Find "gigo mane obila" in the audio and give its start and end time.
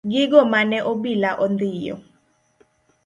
0.11-1.29